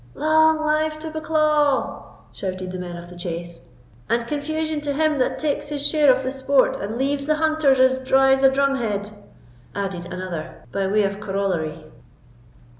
"Long 0.15 0.59
life 0.65 0.97
to 0.97 1.11
Bucklaw!" 1.11 2.05
shouted 2.31 2.71
the 2.71 2.79
men 2.79 2.97
of 2.97 3.07
the 3.07 3.15
chase. 3.15 3.61
"And 4.09 4.25
confusion 4.25 4.81
to 4.81 4.93
him 4.93 5.17
that 5.17 5.37
takes 5.37 5.69
his 5.69 5.85
share 5.85 6.11
of 6.11 6.23
the 6.23 6.31
sport, 6.31 6.75
and 6.77 6.97
leaves 6.97 7.27
the 7.27 7.35
hunters 7.35 7.79
as 7.79 7.99
dry 7.99 8.31
as 8.33 8.41
a 8.41 8.49
drumhead," 8.49 9.11
added 9.75 10.11
another, 10.11 10.63
by 10.71 10.87
way 10.87 11.03
of 11.03 11.19
corollary. 11.19 11.85